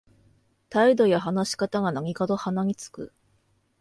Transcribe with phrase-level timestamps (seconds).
[0.69, 3.13] 態度や話し方が何かと鼻につく